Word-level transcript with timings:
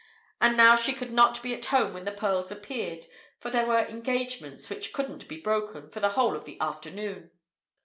And 0.41 0.57
now 0.57 0.75
she 0.75 0.93
could 0.93 1.11
not 1.13 1.43
be 1.43 1.53
at 1.53 1.65
home 1.65 1.93
when 1.93 2.05
the 2.05 2.11
pearls 2.11 2.49
appeared, 2.51 3.05
for 3.37 3.51
there 3.51 3.67
were 3.67 3.85
engagements, 3.85 4.67
which 4.67 4.93
couldn't 4.93 5.27
be 5.27 5.39
broken, 5.39 5.91
for 5.91 5.99
the 5.99 6.09
whole 6.17 6.35
of 6.35 6.45
the 6.45 6.59
afternoon. 6.59 7.29